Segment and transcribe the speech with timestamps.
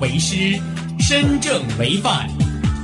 [0.00, 0.58] 为师，
[0.98, 2.28] 身正为范，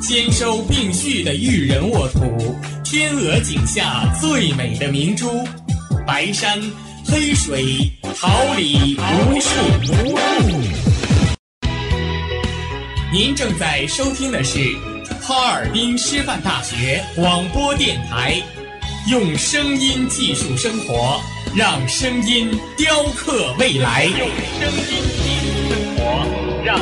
[0.01, 5.47] 兼收并蓄的育人沃土，天鹅颈下最美的明珠，
[6.07, 6.61] 白山
[7.07, 9.49] 黑水，桃李无数。
[13.13, 14.59] 您正在收听的是
[15.21, 18.41] 哈尔滨师范大学广播电台，
[19.09, 21.21] 用声音技术生活。
[21.53, 22.49] 让声音
[22.79, 24.29] 雕刻未来，用
[24.61, 26.03] 声音记录生活，
[26.65, 26.79] 让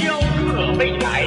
[0.00, 1.26] 雕刻未来。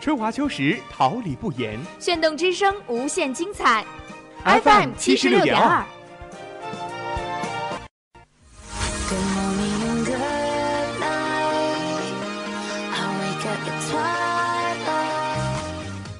[0.00, 1.80] 春华秋实，桃李不言。
[1.98, 3.82] 炫动之声，无限精彩。
[4.44, 5.82] FM 七十六点二。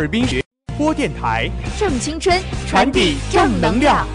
[0.00, 0.24] 哈尔滨
[0.78, 2.34] 播电台，正青春，
[2.66, 4.08] 传递正能量。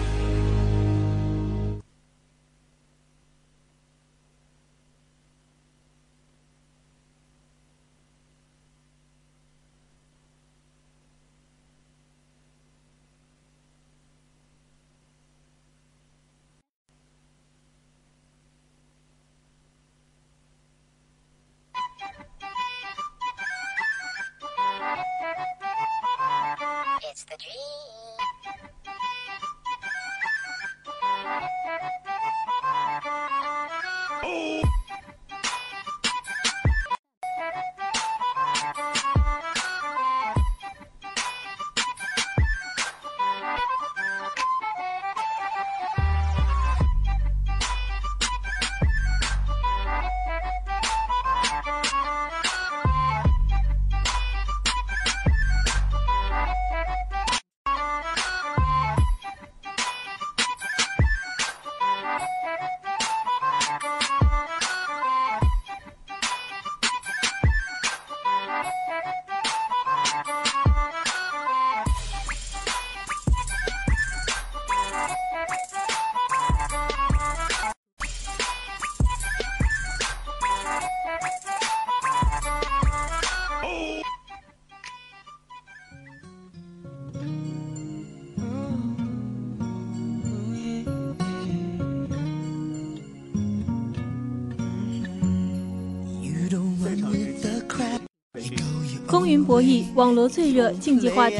[99.06, 101.36] 风云博弈，网罗最热竞技话题。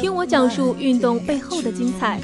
[0.00, 2.20] 听我讲述运动背后的精彩。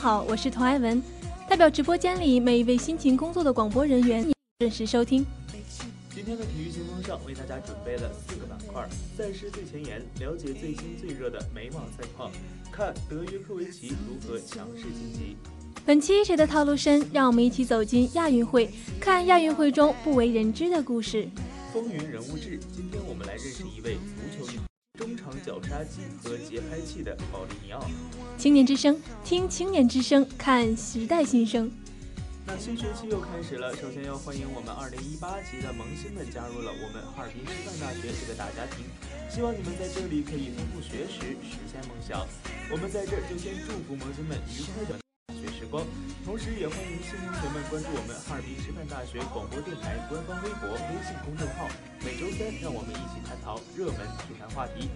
[0.00, 1.02] 好，我是童爱文，
[1.46, 4.26] 代表直播间里每一位辛勤工作的广播人员，
[4.58, 5.26] 准时收听。
[6.14, 12.32] 今天的体育新风尚为大家准备了四个板块：赛事最前沿，了解最新最热的美网赛况，
[12.72, 15.36] 看德约科维奇如何强势晋级。
[15.84, 17.06] 本期谁的套路深？
[17.12, 21.28] 让我们一起走进亚运会，看亚运会中不为人知的故事。
[21.74, 24.64] 风云人物志，今天我们来认识一位足球中场
[25.44, 27.84] 绞杀机和节拍器的保利尼奥。
[28.36, 31.70] 青年之声，听青年之声，看时代新生。
[32.46, 38.84] 那新学期又开始了，首先要欢迎我们二零一八级的萌新们加入了我们哈尔滨师范大学这个大家庭。
[39.30, 42.26] 希望你们在这里可以丰富学识，实现梦想。
[42.72, 45.09] 我们在这就先祝福萌新们愉快的。
[45.60, 45.84] 时光。
[46.24, 51.68] 同时，也欢迎新同学们关注我们哈尔滨师范大学广播电台官方微博、微信公众号。
[52.00, 54.88] 每周三，让我们一起探讨热门体坛话题。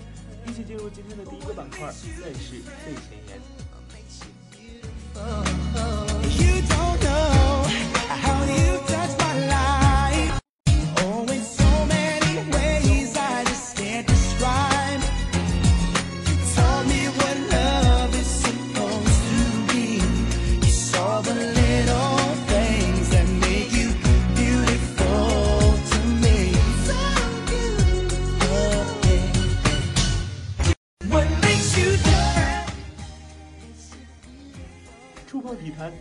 [0.48, 3.36] 一起进入今天的第一个板块——赛事最前沿。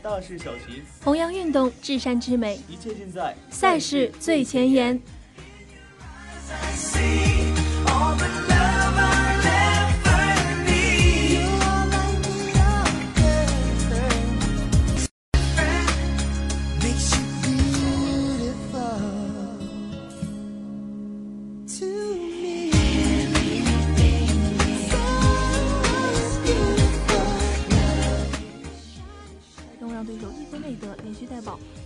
[0.01, 5.01] 大事小情，弘扬运动至善至美，一切尽在赛事最前沿。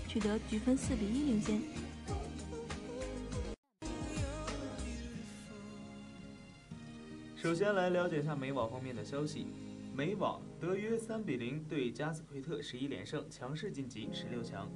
[0.08, 1.62] 取得局分四比一领先。
[7.36, 9.48] 首先来了解一下美网方面的消息。
[9.96, 14.70] 美网德约三比零对加斯奎特十一连胜，强势晋级十六强。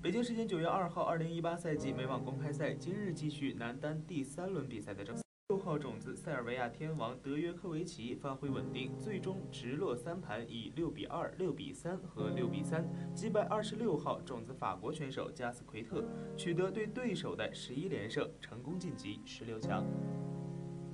[0.00, 5.22] 北京时间九月二号，二零一八赛季美网公开赛今日继续男单第三轮比赛的正赛。
[5.50, 16.04] 六号种子塞尔维亚天王德约科维奇发挥稳定，最终直落三盘以六比二、六比三和六比三击败二十六号种子法国选手加斯奎特，
[16.36, 19.84] 取得对对手的十一连胜，成功晋级十六强。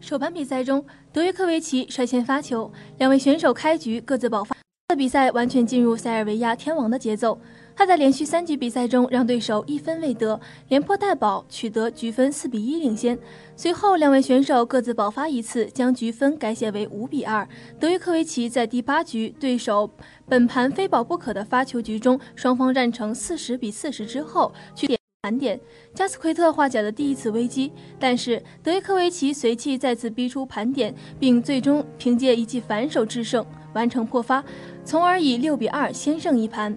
[0.00, 0.82] 首盘比赛中，
[1.12, 4.56] 德约科维奇率先发球，两位选手开局各自爆发，
[4.96, 7.38] 比赛完全进入塞尔维亚天王的节奏。
[7.76, 13.18] 他在连续三局比赛中让对手一分未得，连破带保，取得局分四比一领先。
[13.54, 17.46] 随后两位选手各自爆发一次，将局分改写为五比二。
[17.78, 19.90] 德约科维奇在第八局对手
[20.26, 25.60] 本盘非保不可的发球局中，双方战成四十比四十之后，去点盘点。
[25.94, 33.44] 加斯奎特化解了第一次危机，但是德约科维奇随即再次逼出盘点，并最终凭借一记反手制胜，
[33.74, 34.42] 完成破发，
[34.82, 36.74] 从而以六比二先胜一盘。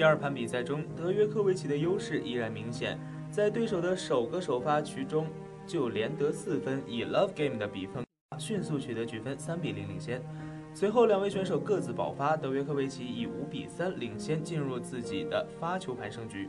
[0.00, 2.98] 第二盘比赛中，德约科维奇的优势依然明显，
[3.30, 5.26] 在对手的首个首发局中
[5.66, 8.02] 就连得四分，以 Love Game 的比分
[8.38, 10.22] 迅速取得局分三比零领先。
[10.72, 16.48] 随后两位选手各自爆发，德约科维奇以五比三领先，进入自己的发球盘胜局。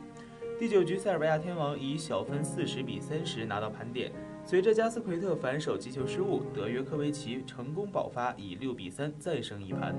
[0.58, 4.10] 第九局，塞尔维亚天王以小分四十比三十拿到盘点。
[4.46, 9.94] 随着加斯奎特反手击球失误，德约科维奇成功爆发，以六比三再胜一盘。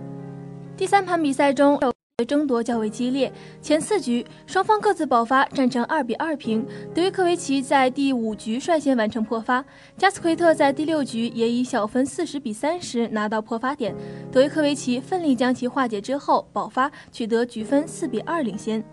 [0.76, 1.93] 第三盘比赛中。
[2.28, 6.64] 争夺较为激烈，前四局双方各自爆发，战成二比二平。
[6.94, 9.66] 德约科维奇在第五局率先完成破发，
[9.98, 13.96] 加斯奎特在第六局也以小分四十比三十拿到破发点，
[14.32, 18.84] 德约科维奇奋力将其化解之后爆发，取得局分四比二领先。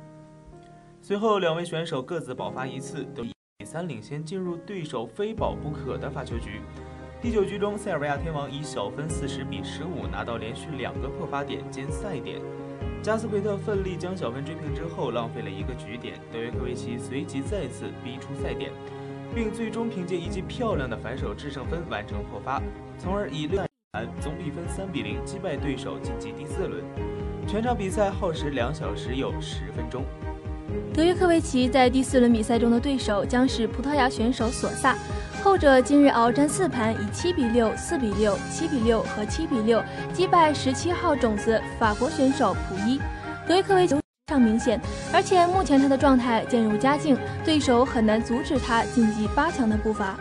[1.02, 3.32] 随后两位选手各自爆发一次，都以
[3.66, 6.62] 三领先，进入对手非保不可的发球局。
[7.20, 12.40] 第九局中，塞尔维亚天王以小分四十比十五拿到连续两个破发点兼赛点。
[13.02, 16.20] 加斯奎特奋力将小分追平之后，浪费了一个局点。
[16.30, 18.70] 德约科维奇随即再次逼出赛点，
[19.34, 22.62] 并最终凭借一记漂亮的反手制胜分完成破发，
[22.98, 26.84] 从而以六盘总比分三比零击败对手晋级第四轮。
[27.46, 30.04] 全场比赛耗时两小时有十分钟。
[30.92, 34.94] 德约科维奇在第四轮比赛中的对手将是葡萄牙选手索萨。
[35.42, 39.82] 后者今日鏖战四盘，以七比六、四比六、七比六和七比六
[40.12, 43.00] 击败十七号种子法国选手普伊。
[43.48, 44.78] 德约科维奇非常明显，
[45.12, 50.14] 而且目前他的状态渐入佳境，对手很难阻止他晋级八强的步伐。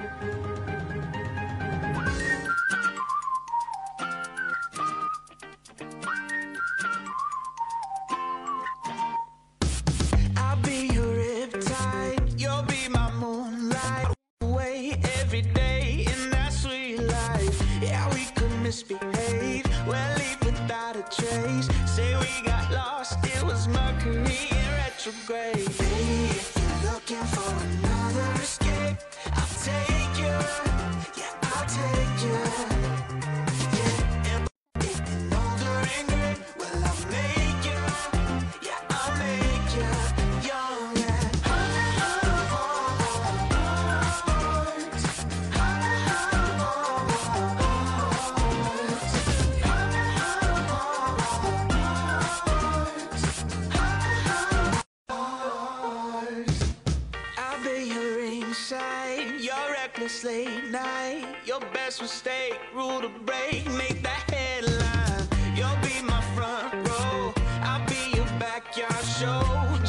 [60.09, 61.23] This late night.
[61.45, 65.27] Your best mistake, rule the break, make that headline.
[65.55, 69.41] You'll be my front row, I'll be your backyard show.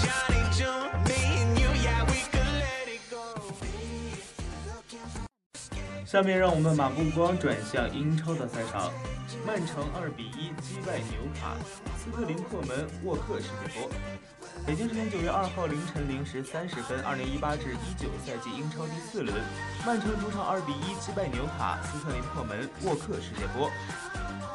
[0.04, 3.24] Johnny June, me and you, yeah, we could let it go.
[6.04, 8.92] 下面让我们把目光转向英超的赛场，
[9.46, 11.56] 曼城二比一击败纽卡，
[11.96, 13.90] 斯特林破门，沃克世界波。
[14.66, 19.34] 北京时间九月二号凌晨零时三十分，二零一八至一九赛季英超第四轮，
[19.86, 23.70] 曼城主场二比一击败纽卡，斯特林破门，沃克世界波，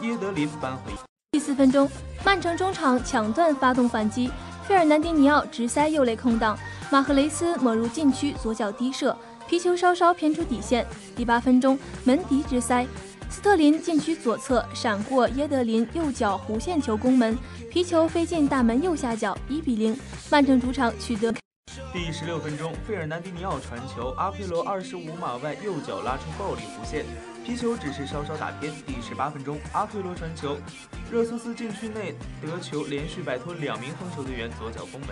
[0.02, 0.94] 耶德林扳回。
[1.32, 1.90] 第四分钟，
[2.24, 4.32] 曼城中场抢断发动反击，
[4.68, 6.58] 费尔南迪尼奥直塞右肋空档，
[6.90, 9.16] 马赫雷斯抹入禁区左脚低射。
[9.48, 10.84] 皮球稍稍偏出底线。
[11.16, 12.88] 第八分钟，门迪直塞，
[13.36, 17.38] 斯特林禁区左侧闪过耶德林右脚弧线球攻门，
[17.70, 19.94] 皮球飞进大门右下角，一比零，
[20.32, 21.34] 曼城主场取得。
[21.92, 27.04] 第十六分钟，费尔南迪尼奥传球，阿奎罗二十五码外右脚拉出暴力弧线，
[27.46, 28.72] 皮球只是稍稍打偏。
[28.88, 30.56] 第十八分钟，阿奎罗传球，
[31.12, 35.10] 热苏斯禁区内得球，连续摆脱两名防守队员，左脚攻门，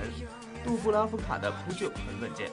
[0.64, 2.50] 杜布拉夫卡的扑救很稳健。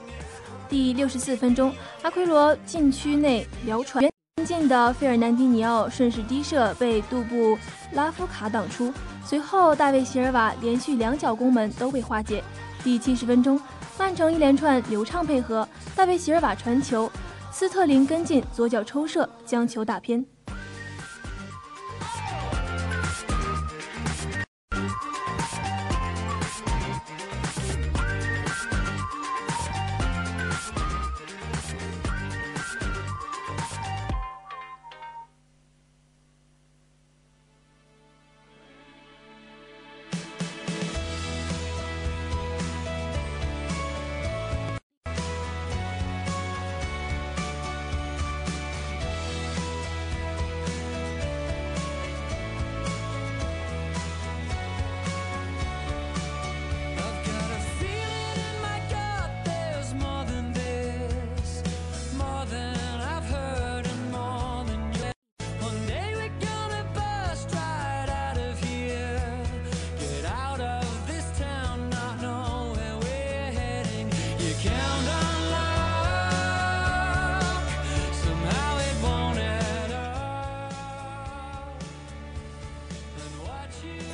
[0.67, 4.10] 第六十四分钟，阿奎罗禁区内撩传
[4.45, 7.57] 进的费尔南迪尼奥顺势低射被杜布
[7.93, 8.93] 拉夫卡挡出，
[9.25, 12.43] 随后大卫席尔瓦连续两脚攻门都被化解。
[12.83, 13.59] 第七十分钟，
[13.97, 17.11] 曼城一连串流畅配合，大卫席尔瓦传球，
[17.51, 20.25] 斯特林跟进左脚抽射将球打偏。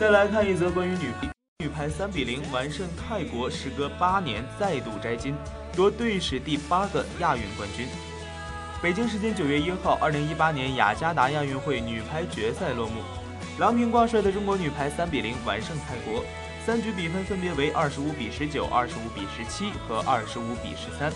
[0.07, 1.11] 再来看一则关于女
[1.59, 5.35] 女排三比零完胜泰国，时隔八年再度摘金，
[5.75, 7.85] 夺队史第八个亚运冠军。
[8.81, 13.01] 北京时间九月一号，二零一八年雅加达亚运会女排决赛落幕，
[13.59, 16.23] 郎平挂帅的中国女排三比零完胜泰国，
[16.65, 21.11] 三局比分分别为二十五比十九、二十五比十七和二十五比十三，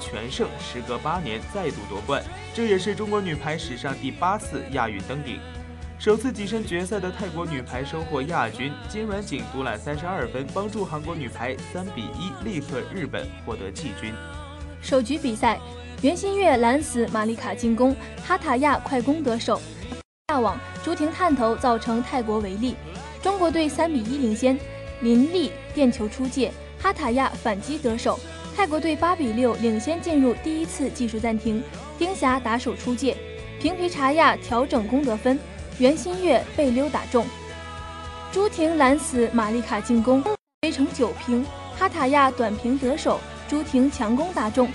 [0.00, 2.24] 全胜，时隔八年再度夺冠，
[2.54, 5.38] 这也是中国女排史上第八次亚运登顶。
[5.98, 14.14] 首次跻身决赛的泰国女排收获亚军，金软景独揽三十二分，帮助韩国女排三比一力克日本，获得季军。
[14.80, 15.58] 首局比赛，
[16.00, 19.60] 袁心玥拦死玛丽卡进攻，哈塔亚快攻得手，
[20.28, 22.76] 下网朱婷探头造成泰国违例，
[23.20, 24.56] 中国队三比一领先。
[25.00, 28.20] 林丽垫球出界，哈塔亚反击得手，
[28.56, 31.60] 泰国队八比六领先进入第一次技术暂停。
[31.98, 33.16] 丁霞打手出界，
[33.60, 35.36] 平皮查亚调整攻得分。
[35.78, 37.24] 袁心玥被溜打中，
[38.32, 40.20] 朱婷拦死玛丽卡进攻，
[40.62, 41.46] 追成九平。
[41.78, 44.68] 哈塔亚短平得手，朱婷强攻打中。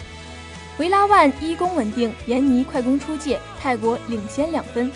[0.77, 4.89] 维拉万一攻稳定，闫妮快攻出界，泰国领先两分。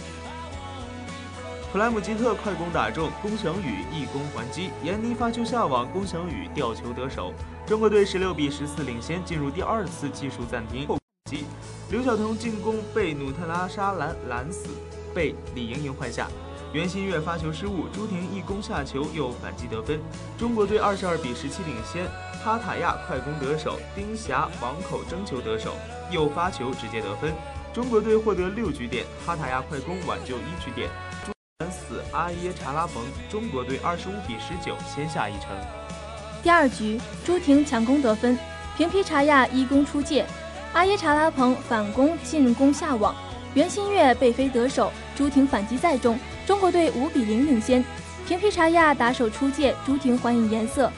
[1.74, 7.34] 普莱姆基特快攻打中，龚翔宇一攻还击，闫妮发球下网，龚翔宇吊球得手。
[7.66, 10.88] 中国队十六比十四领先，进入第二次技术暂停。
[10.88, 10.98] 后
[11.30, 11.44] 击，
[11.92, 14.70] 刘晓彤进攻被努特拉沙拦拦死。
[15.18, 16.28] 被李盈莹换下，
[16.72, 20.00] 袁心玥发球失误，朱婷一攻下球又反击得分，
[20.38, 22.06] 中国队二十二比十七领先。
[22.46, 25.74] 哈塔亚快攻得手，丁霞网口争球得手，
[26.12, 27.34] 又发球直接得分，
[27.74, 30.88] 中国队获得六局点，哈塔亚快攻挽救一局点。
[31.26, 31.32] 朱
[31.62, 35.50] 拦死阿耶查拉蓬，中国队二十五比十九先下一城。
[36.44, 38.38] 第二局，朱婷强攻得分，
[38.78, 40.28] 平皮查亚一攻出界，
[40.74, 43.16] 阿耶查拉蓬反攻进攻下网。
[43.54, 47.84] 袁心玥被飞得手，朱婷反击再中，中国队五比零领先。
[48.28, 50.92] 平皮查亚打手出界，朱婷还以颜色。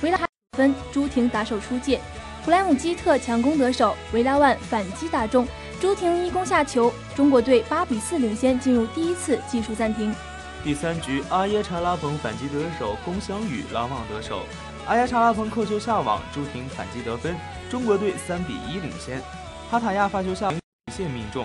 [0.00, 0.18] 维拉
[0.56, 2.00] 分，朱婷打手出界。
[2.42, 5.46] 普莱姆基特强攻得手，维拉万反击打中，
[5.78, 10.14] 朱婷一攻下球，中国队八比四领先，进入第一次技术暂停。
[10.64, 14.40] 第三局，阿耶查拉蓬反击得手，龚翔宇拦网得手，
[14.86, 17.36] 阿耶查拉蓬扣球下网，朱婷反击得分，
[17.68, 19.20] 中国队三比一领先。
[19.70, 20.50] 哈塔亚发球下。
[20.92, 21.44] 线命中，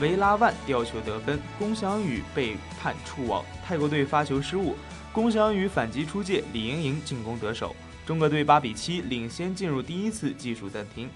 [0.00, 3.44] 维拉万吊球得分，龚翔宇被判触网。
[3.64, 4.76] 泰国队发球失误，
[5.12, 7.74] 龚翔宇反击出界，李盈莹进攻得手。
[8.06, 11.08] 中国队八比七领先，进入第一次技术暂停。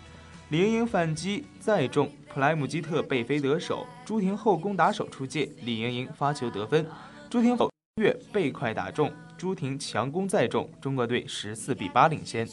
[0.48, 6.84] 李盈莹反击再中，普莱姆基特背飞得手，朱婷后攻打手出界，李盈莹发球得分。
[7.30, 7.70] 朱婷后
[8.00, 12.46] 越背快打中，朱婷强攻再中，中国队十四比八领先。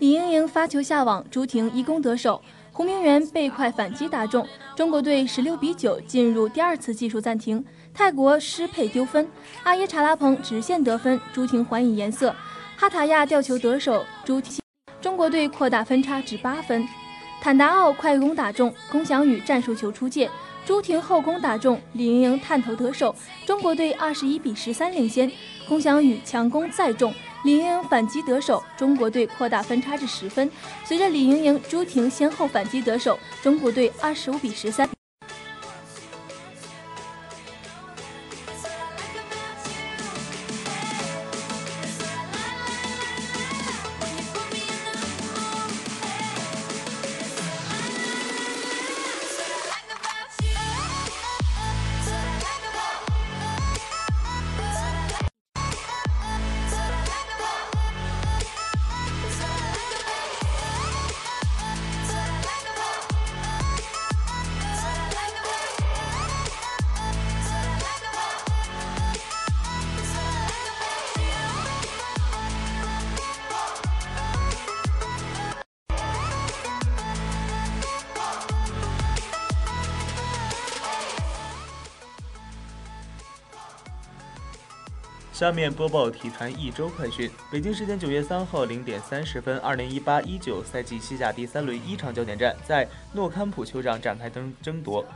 [0.00, 2.42] 李盈莹发球下网，朱婷一攻得手，
[2.78, 7.64] 胡明媛被快反击打中，中国队十六比九进入第二次技术暂停。
[7.92, 9.28] 泰国失配丢分，
[9.64, 12.32] 阿耶查拉蓬直线得分，朱婷还以颜色。
[12.76, 14.60] 哈塔亚吊球得手，朱婷，
[15.00, 16.86] 中国队扩大分差至八分。
[17.40, 20.30] 坦达奥快攻打中，龚翔宇战术球出界，
[20.68, 25.32] 朱婷后攻打中，李盈莹探头得手，中国队二十一比十三领先。
[25.66, 27.10] 龚翔宇强攻再中，
[27.42, 30.50] 李盈莹反击得手，中国队扩大分差至十分。
[30.84, 34.86] 随着李盈莹、朱婷先后反击得手，中国队二十五比十三。
[85.38, 87.30] 下面播报体坛一周快讯。
[87.48, 95.06] 北京时间九月三号零点三十分，二零一八一九赛季西甲第三轮一场焦点战在诺坎普球场展开争争夺。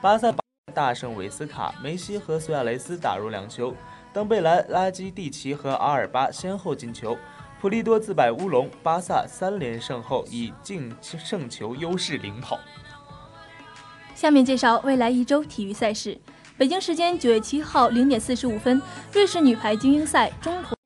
[0.00, 0.32] 巴萨
[0.72, 3.74] 大胜韦斯卡，梅西和苏亚雷斯打入两球，
[4.12, 7.18] 登贝莱、拉基蒂奇和阿尔巴先后进球，
[7.60, 8.70] 普利多自摆乌龙。
[8.84, 12.60] 巴萨三连胜后以净胜球优势领跑。
[14.14, 16.16] 下面介绍未来一周体育赛事。
[16.62, 18.80] 北京时间九月七号零点四十五分，
[19.12, 20.76] 瑞士女排精英赛中途；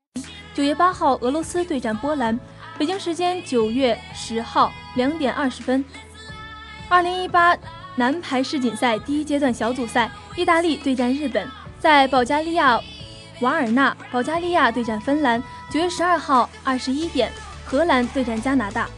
[0.55, 2.41] 九月八号，俄罗斯对战波兰。
[2.79, 5.85] 北京时间九月十号两点二十分，
[6.89, 7.55] 二零一八
[7.95, 11.47] 男排世锦赛第一阶段小组赛，意大利对战日本，
[11.79, 12.81] 在保加利亚
[13.43, 15.43] 瓦尔纳；保加利亚对战芬兰。
[15.71, 17.31] 九月十二号二十一点，
[17.67, 18.89] 荷兰对战加拿大。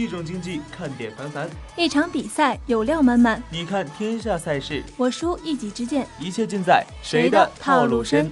[0.00, 3.42] 一种竞技看点繁繁，一场比赛有料满满。
[3.50, 8.30] 你看天下赛事，我输一己之见，一切尽在谁的套路深。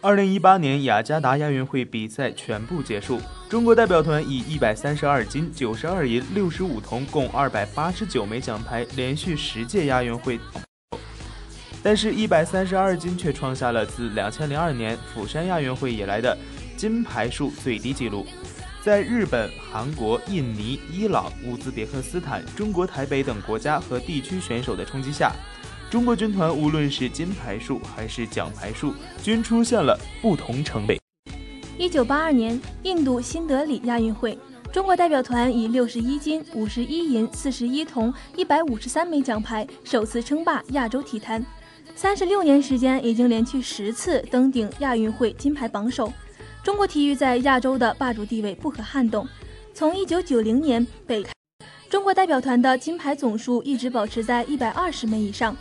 [0.00, 10.38] 二零一八年雅加达亚运会比赛全部结束，中国代表团以一百三十二金、九十二银、六十五铜，共二百八十九枚奖牌，连续十届亚运会。
[11.82, 16.36] 但是，一百三十二金却创下了自两千零二年釜山亚运会以来的
[16.76, 18.24] 金牌数最低纪录。
[18.80, 25.32] 在日本、韩国、印尼、伊朗、乌兹别克斯坦、中国台北等国家和地区选手的冲击下。
[25.90, 30.92] 中国军团无论是金牌数还是奖牌数，均出现了不同程度。
[31.78, 34.38] 一九八二年印度新德里亚运会，
[34.70, 41.42] 中国代表团以六十一金、五十一银、四十一铜、一百五十三枚奖牌，首次称霸亚洲体坛。
[41.94, 46.12] 三十六年时间，已经连续十次登顶亚运会金牌榜首。
[46.62, 49.26] 中国体育在亚洲的霸主地位不可撼动。
[49.72, 51.24] 从1990年北，
[51.88, 55.56] 中国代表团的金牌总数一直保持在120枚以上。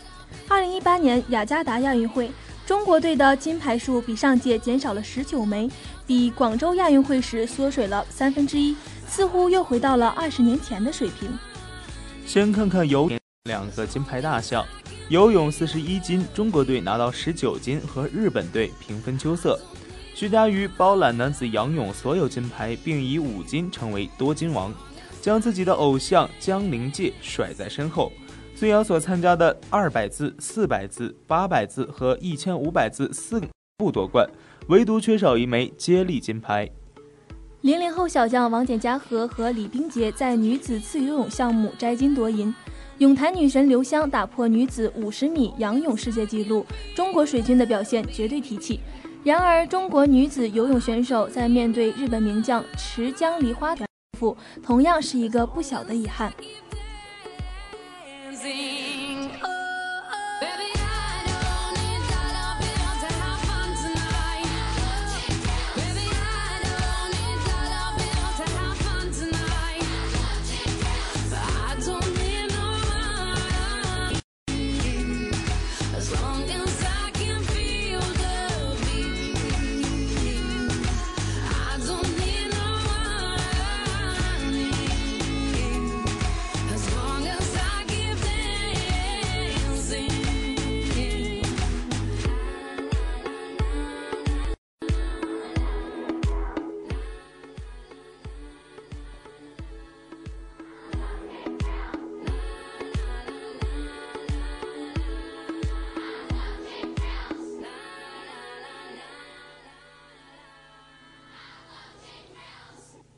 [0.50, 2.32] 2018年雅加达亚运会，
[2.66, 5.70] 中国队的金牌数比上届减少了19枚，
[6.06, 8.76] 比广州亚运会时缩水了三分之一，
[9.08, 11.30] 似乎又回到了二十年前的水平。
[12.26, 14.66] 先看看游泳两个金牌大项，
[15.10, 19.60] 游泳四十一金，中国队拿到十九金，和日本队平分秋色。
[20.13, 24.74] 徐嘉余包揽男子仰泳所有金牌，并以五金成为多金王，
[25.22, 28.12] 将自己的偶像江陵界甩在身后。
[28.60, 33.39] 孙杨所参加的二百字、四百字、八百字和一千五百字四
[33.78, 34.28] 不夺冠，
[34.67, 36.67] 唯独缺少一枚接力金牌。
[37.62, 42.52] 零零后小将王简嘉禾和李冰洁在女子自由泳项目摘金夺银，
[42.98, 46.65] 泳坛女神刘湘打破女子五十米仰泳世界纪录，
[46.96, 48.80] 中国水军的表现绝对提气。
[49.24, 56.34] 然而，中国女子游泳选手在面对日本名将池江梨花团负，同样是一个不小的遗憾。
[58.43, 59.07] limousine.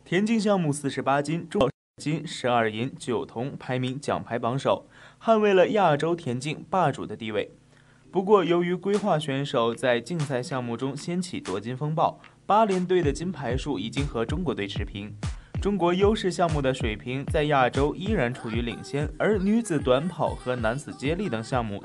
[0.09, 1.69] 田径项目四十八金，中
[2.01, 4.87] 金十二银九铜，排名奖牌榜首，
[5.23, 7.51] 捍卫了亚洲田径霸主的地位。
[8.09, 15.13] 不过，由于规划选手在竞赛项目中掀起夺金风暴，八连队的金牌数已经和中国队持平。
[15.61, 21.83] 中国优势项目的水平在亚洲依然处于领先，而女子短跑和男子接力等项目，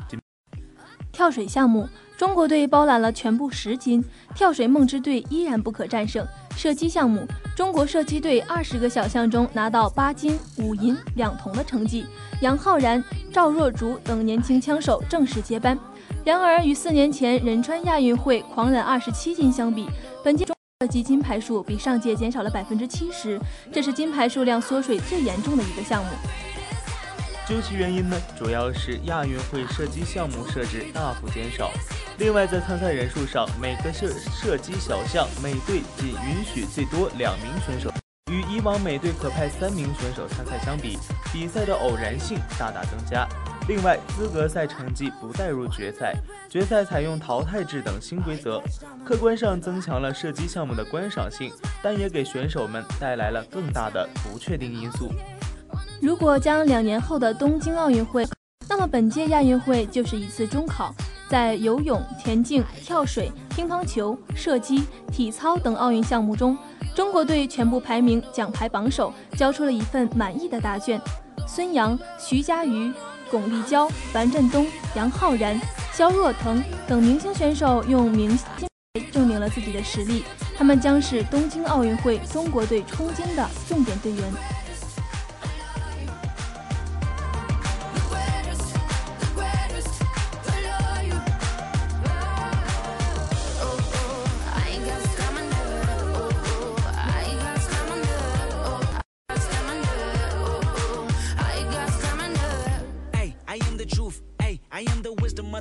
[1.13, 4.03] 跳水项目，中国队包揽了全部十金，
[4.35, 6.27] 跳水梦之队依然不可战胜。
[6.57, 12.07] 射击项目，中国射击队二十个小项中拿到八金、五银、两铜的成绩，
[12.41, 15.79] 杨浩然、赵若竹等年轻枪手正式接班。
[16.25, 19.87] 然而，与四年前仁川亚运会狂揽二十七金相比，
[20.23, 23.39] 本届中射击金牌数比上届减少了百分之七十，
[23.71, 26.11] 这是金牌数量缩水最严重的一个项目。
[27.47, 31.71] 究其原因呢，主要是亚运会射击项目设置大幅减少。
[32.17, 37.93] 另外，在参赛人数上，每个射射击小项每队仅允许最多两名选手，
[38.33, 40.99] 与以往每队可派三名选手参赛相比，
[41.35, 43.29] 比赛的偶然性大大增加。
[43.69, 46.15] 另外，资格赛成绩不带入决赛，
[46.49, 48.63] 决赛采用淘汰制等新规则，
[49.05, 51.53] 客观上增强了射击项目的观赏性，
[51.83, 55.13] 但也给选手们带来了更大的不确定因素。
[56.05, 58.29] 如果将两年后的东京奥运会，
[58.69, 60.95] 那么本届亚运会就是一次中考。
[61.31, 66.59] 在游泳、田径、跳水、乒乓球、射击、体操等奥运项目中，
[66.95, 71.01] 中国队全部排名奖牌榜首，交出了一份满意的答卷。
[71.49, 72.93] 孙杨、徐嘉余、
[73.31, 75.59] 巩立姣、樊振东、杨浩然、
[75.91, 78.69] 肖若腾等明星选手用明星
[79.11, 80.23] 证明了自己的实力，
[80.55, 84.23] 他们将是东京奥运会中国队冲金的重点队员。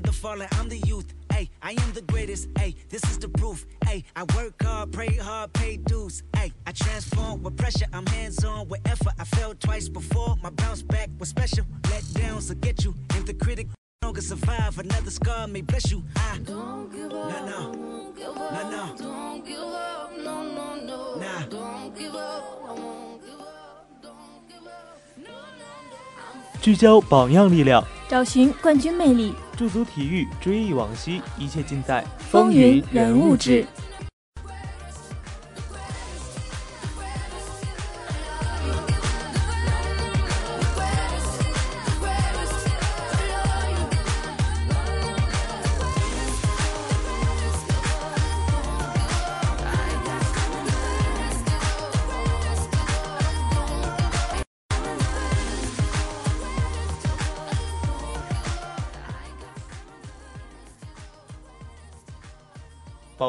[0.03, 1.14] falling, I'm the youth.
[1.31, 2.48] Ay, I am the greatest.
[2.59, 3.66] Ay, this is the proof.
[3.87, 6.22] Ay, I work hard, pray hard, pay dues.
[6.35, 7.87] Ay, I transform with pressure.
[7.92, 9.12] I'm hands on with effort.
[9.18, 10.37] I fell twice before.
[10.42, 11.64] My bounce back was special.
[11.90, 12.94] Let downs will get you.
[13.14, 13.68] And the critic
[14.03, 14.79] longer survive.
[14.79, 16.03] Another scar may bless you.
[16.16, 17.31] I don't give up.
[17.31, 17.72] No, no.
[17.72, 18.53] Don't give up.
[18.53, 18.96] No, no.
[18.96, 20.12] Don't give up.
[20.16, 21.20] No, no, no.
[21.20, 21.42] Nah.
[21.48, 22.44] Don't give up.
[22.68, 24.03] I won't give up.
[24.03, 24.98] Don't give up.
[25.16, 26.61] No, no, no.
[26.61, 29.35] 聚焦榜样力量，找寻冠军魅力。
[29.56, 33.66] 驻足体育，追忆往昔，一切尽在风云人物志。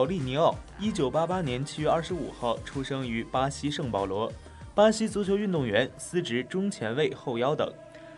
[0.05, 4.31] 保利尼奥，一九八八年七月二十五号出生于巴西圣保罗，
[4.75, 7.67] 巴西足球运动员，司职中前卫、后腰等，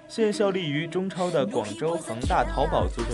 [0.09, 3.11] 现效力于中超的广州恒大淘宝足球。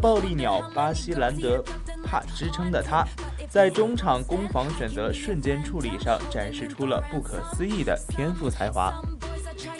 [0.00, 1.62] 暴力鸟巴西兰德
[2.02, 3.04] 帕之称的他，
[3.50, 9.02] 在中场攻防选择瞬间处理上展示出了不可思议的天赋才华。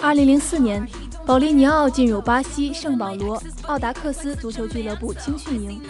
[0.03, 0.87] 二零零四年，
[1.25, 5.81] 保利尼奥进入巴西圣保罗奥达克斯足球俱乐部青训营。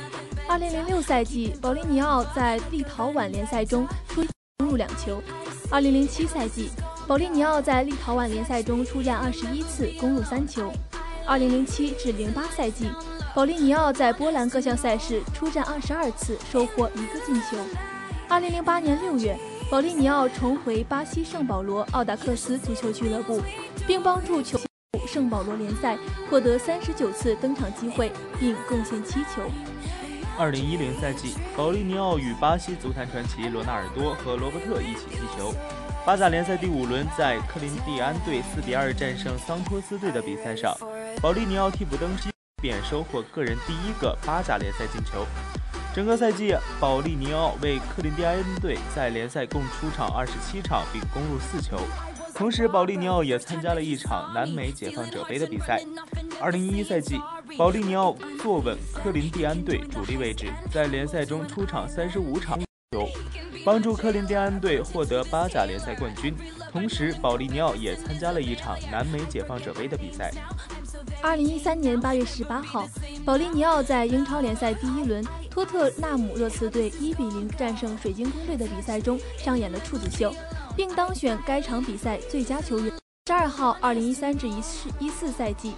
[0.46, 4.22] 二零零六赛季，保利尼奥在立陶宛联赛中出
[4.58, 5.20] 入两球。
[5.70, 6.68] 二零零七赛季，
[7.08, 10.70] 保利尼奥在立陶宛联赛中出战二十一次，攻入三球。
[11.26, 12.90] 二零零七至零八赛季，
[13.34, 17.56] 保利尼奥在波兰各项赛事出战二十二次，收获一个进球。
[18.28, 19.36] 二零零八年六月，
[19.70, 23.40] 保利尼奥重回巴西圣保罗奥达克斯足球俱乐部，
[23.86, 24.60] 并帮助球
[25.06, 25.96] 圣保罗联赛
[26.30, 29.42] 获得三十九次登场机会，并贡献七球。
[30.36, 35.54] 二零一零赛季，保利尼奥与巴西足坛传奇罗纳尔多和罗伯特一起踢球。
[36.04, 40.76] 巴甲联赛第五轮，在克林蒂安队四比二战胜桑托斯队的比赛上，
[41.22, 45.24] 保利尼奥替补登基，便收获个人第一个巴甲联赛进球。
[45.94, 51.78] 整个赛季，保利尼奥为克林蒂安队在联赛共出场二十七场，并攻入四球。
[52.34, 55.80] 同时，保利尼奥也参加了一场南美解放者杯的比赛。
[56.40, 57.16] 二零一一赛季，
[57.56, 62.58] 保利尼奥坐稳克林蒂安队主力位置，在联赛中出场三十五场，
[63.64, 66.34] 帮助克林蒂安队获得巴甲联赛冠军。
[66.72, 70.32] 同时，保利尼奥也参加了一场南美解放者杯的比赛。
[71.22, 72.86] 二零一三年八月十八号，
[73.24, 80.34] 保利尼奥在英超联赛第一轮托特纳姆热刺队一比零战胜水晶宫队的比赛中上演了处子秀，
[80.76, 82.92] 并当选该场比赛最佳球员。
[83.26, 85.74] 十二号，二零一三至一四一四赛季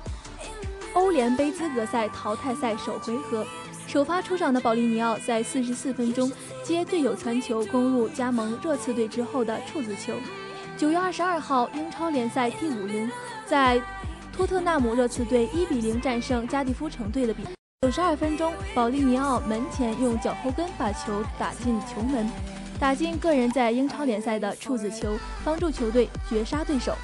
[0.94, 3.46] 欧联杯资格赛淘汰赛首回合，
[3.86, 6.30] 首发出场的保利尼奥在四十四分钟
[6.64, 10.14] 接队友传球攻入加盟热刺队之后的处子球。
[10.76, 13.10] 九月二十二号，英超联赛第五轮，
[13.46, 13.80] 在
[14.32, 17.44] 托特纳姆热刺队一比零战胜加蒂夫城队的比。
[17.82, 22.28] 九十二分钟，保利尼奥门前用脚后跟把球打进球门，
[22.78, 26.94] 打进个人在英超联赛的处子球，帮助球队绝杀对手。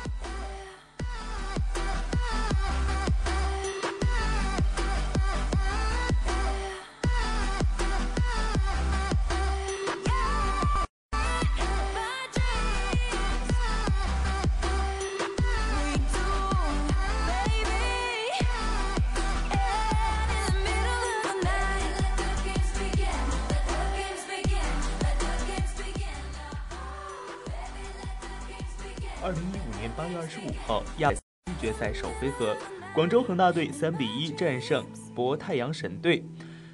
[29.25, 31.13] 二零一五年八月二十五号，亚
[31.61, 32.57] 决赛首回合，
[32.93, 36.25] 广州恒大队三比一战胜博太阳神队。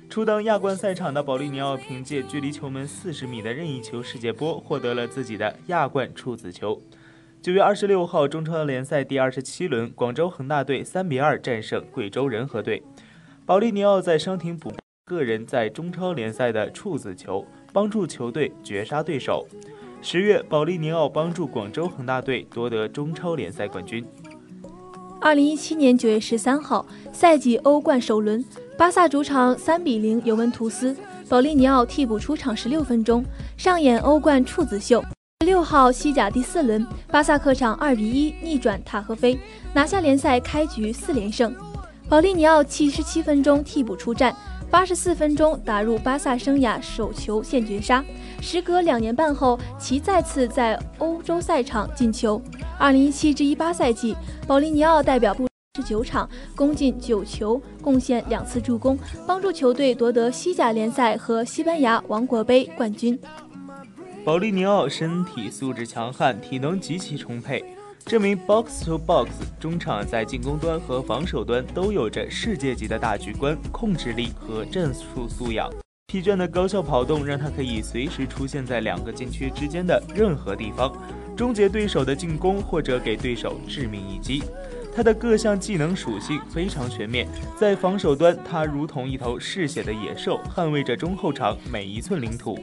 [0.09, 6.81] 初登亚冠赛场的保利尼奥凭借距离球门四十米的任意球世界波，获得了自己的亚冠处子球。
[7.43, 12.83] 九月二十六号，中超联赛第二十七轮，广州恒大队三比二战胜贵州仁和队。
[13.45, 14.73] 保利尼奥在伤停补
[15.05, 19.47] 个人在中超联赛的处子球，帮助球队绝杀对手。
[20.01, 24.05] 十月，保利尼奥帮助广州恒大队夺得中超联赛冠军。
[25.21, 28.43] 二零一七年九月十三号，赛季欧冠首轮，
[28.77, 30.97] 巴萨主场三比零尤文图斯，
[31.29, 33.25] 保利尼奥替补出场十六分钟，
[33.57, 35.05] 上演欧冠处子秀。
[35.45, 39.37] 六号西甲第四轮，巴萨客场二比一逆转塔赫菲，
[39.75, 41.53] 拿下联赛开局四连胜。
[42.09, 44.35] 保利尼奥七十七分钟替补出战，
[44.71, 48.05] 八十四分钟打入巴萨生涯首球现绝杀。
[48.41, 52.41] 时隔两年半后，其再次在欧洲赛场进球。
[52.79, 55.47] 二零一七至一八赛季，保利尼奥代表布
[55.77, 63.19] 十九场攻进九球，贡献两次助攻，帮助球队夺得西甲联赛和西班牙王国杯冠军。
[64.25, 67.65] 保利尼奥身体素质强悍，体能极其充沛，
[68.05, 75.71] 这名 box to box 中场在进攻端和防守端都有着世界级的大局观、控制力和战术素养。
[76.11, 80.91] 疲倦的高效跑动让他可以随时出现在两个禁区之间的任何地方，
[81.37, 84.43] 终结对手的进攻或者给对手致命一击。
[84.97, 87.29] 他的各项技能属性非常全面，
[87.61, 92.59] 在防守端，他如同一头嗜血的野兽，捍卫着中后场每一寸领土。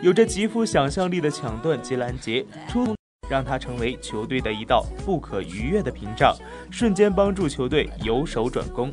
[0.00, 2.96] 有着极富想象力的抢断及拦截，出
[3.28, 6.34] 让他成为球队的一道不可逾越的屏障，
[6.70, 8.90] 瞬间帮助球队由守转攻。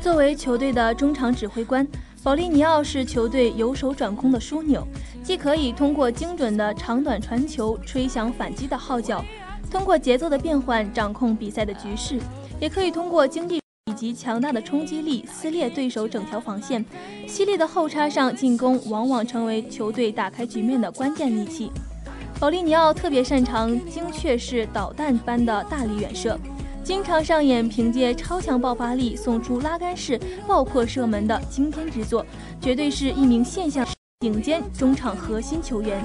[0.00, 1.84] 作为球队的中场指挥官，
[2.22, 4.86] 保利尼奥是球队由守转攻的枢纽，
[5.22, 9.24] 既可以通过精准的长短传球吹响反击的号角，
[9.70, 12.18] 通过节奏的变换掌控比赛的局势，
[12.60, 16.84] 也可以通过经济以及及强大的冲击力撕裂对手整条防线，
[17.26, 21.70] 犀利的后插上进攻往往成为球队打开局面的关键利器。
[22.38, 26.38] 保利尼奥特别擅长精确式导弹般的大力远射，
[26.88, 32.24] 经常上演凭借超强爆发力送出拉杆式爆破射门的惊天之作，
[32.62, 33.86] 绝对是一名现象
[34.20, 36.02] 顶尖中场核心球员。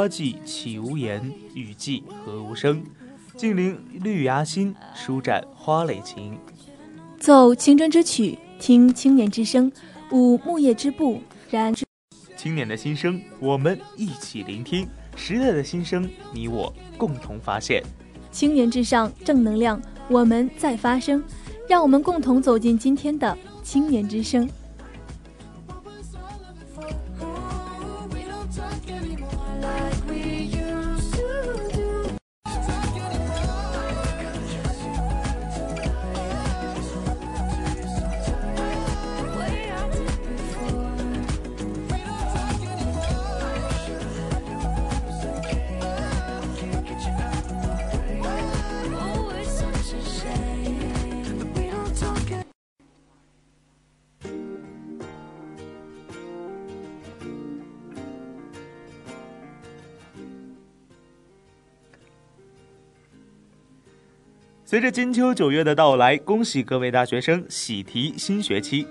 [0.00, 2.82] 花季岂无言，雨季何无声。
[3.36, 6.38] 静聆绿芽心，舒展花蕾情。
[7.18, 9.70] 奏青春之曲，听青年之声，
[10.10, 11.74] 舞木叶之步，燃
[12.34, 14.86] 青年的心声，我们一起聆听；
[15.16, 17.82] 时代的心声，你我共同发现。
[18.32, 21.22] 青年至上，正能量，我们在发声。
[21.68, 24.48] 让我们共同走进今天的青年之声。
[64.80, 68.86] 随着金秋九月的到来，恭喜各位大学生喜提新学期。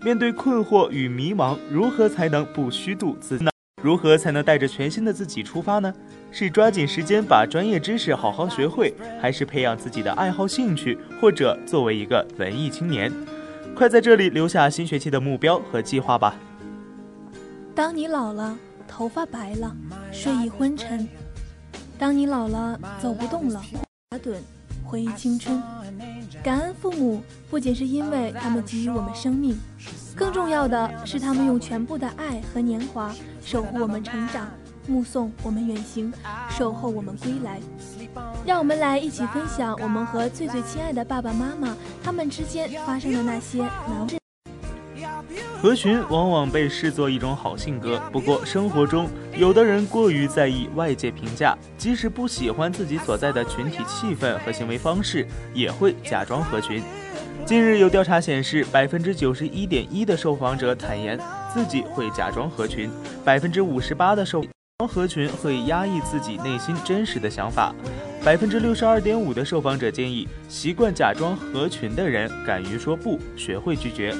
[0.00, 3.46] 面对困惑与迷茫，如何才能不虚度自己？
[3.82, 5.92] 如何才能带着全新的自己出发呢？
[6.32, 13.12] 是抓紧时间把专业知识好好学会，还是培养自己的爱好兴趣，或者作为一个文艺青年？
[13.76, 16.34] 快在这里留下新学期的目标和计划吧。
[17.74, 18.56] 当你老了，
[18.88, 19.76] 头发白了，
[20.10, 21.06] 睡意昏沉；
[21.98, 23.62] 当你老了，走不动了，
[24.08, 24.36] 打盹。
[24.94, 25.60] 回忆青春，
[26.40, 29.58] 感恩父母，不仅是因为他们给予我们生命，
[30.14, 33.12] 更重要的是他们用全部的爱和年华
[33.44, 34.46] 守护我们成长，
[34.86, 36.12] 目送我们远行，
[36.48, 37.58] 守候我们归来。
[38.46, 44.23] 让我们来一起分享我们和最最亲爱的爸爸妈妈他们之间发生的那些难忘。
[45.64, 56.82] 合群往往被视作一种好性格，不过生活中有的人过于在意外界评价，即使不喜欢自己所在的群体气氛和行为方式，也会假装合群。
[57.46, 61.18] 近日有调查显示，百分之九十一点一的受访者坦言
[61.54, 62.90] 自己会假装合群，
[63.24, 64.44] 百分之五十八的受
[64.76, 67.74] 装合群会压抑自己内心真实的想法，
[68.22, 74.14] 百分之六十二点五的受访者建议习惯假装合群的人敢于说不，学会拒绝。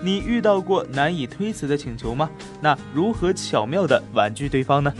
[0.00, 2.30] 你遇到过难以推辞的请求吗？
[2.60, 4.92] 那如何巧妙地婉拒对方呢？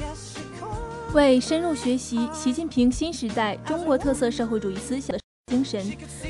[1.15, 5.83] 为深入学习习近平新时代中国特色社会主义思想的精神，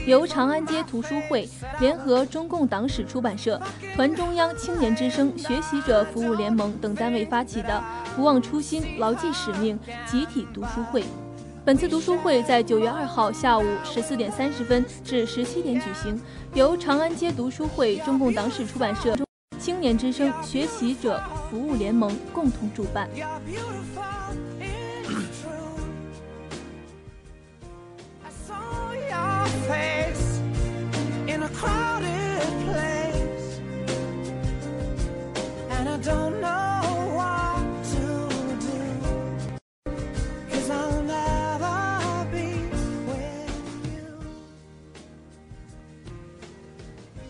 [0.07, 1.49] 由长安街图书会
[1.81, 3.61] 联合中共党史出版社、
[3.97, 7.83] 团中央青年之声学习者服务联盟等单位发起的
[8.15, 9.77] “不忘初心，牢记使命”
[10.07, 11.03] 集体读书会。
[11.69, 16.19] 本次读书会在九月二号下午十四点三十分至十七点举行，
[16.55, 19.15] 由长安街读书会、中共党史出版社、
[19.59, 23.07] 青年之声学习者服务联盟共同主办。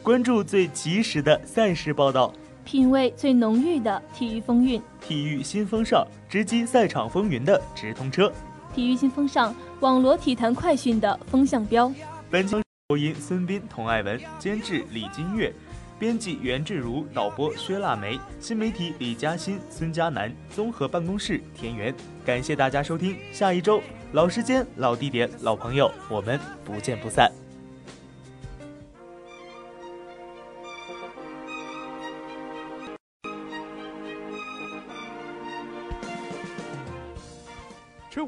[0.09, 2.32] 关注最及时的赛事报道，
[2.64, 4.80] 品味最浓郁的体育风韵。
[5.02, 8.32] 体育新风尚，直击赛场风云的直通车。
[8.74, 11.92] 体育新风尚，网罗体坛快讯的风向标。
[12.30, 12.56] 本期
[12.86, 15.52] 播音：孙斌、童爱文，监制李金月，
[15.98, 21.94] 编辑袁志如，导播薛腊梅，新媒体李嘉欣、孙佳楠，综合办公室田园。
[22.24, 23.82] 感谢大家收听，下一周
[24.12, 27.30] 老时间、老地点、老朋友，我们不见不散。